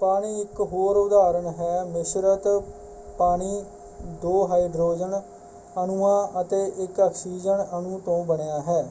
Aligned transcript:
ਪਾਣੀ 0.00 0.40
ਇਕ 0.40 0.60
ਹੋਰ 0.62 0.96
ਉਦਾਹਰਨ 0.96 1.46
ਹੈ। 1.50 1.84
.ਮਿਸ਼ਰਿਤ 1.86 2.46
ਪਾਣੀ 3.18 3.62
ਦੋ 4.22 4.46
ਹਾਈਡਰੋਜਨ 4.46 5.20
ਅਣੂਆਂ 5.76 6.40
ਅਤੇ 6.40 6.64
ਇਕ 6.78 7.00
ਆਕਸੀਜਨ 7.00 7.64
ਅਣੂ 7.78 7.98
ਤੋਂ 8.04 8.22
ਬਣਿਆ 8.24 8.60
ਹੈ। 8.62 8.82